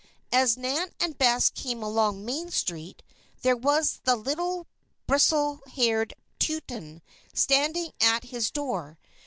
[0.31, 3.03] As Nan and Bess came along Main Street,
[3.43, 4.65] there was the little,
[5.05, 7.03] bristle haired Teuton,
[7.35, 8.97] standing at his door.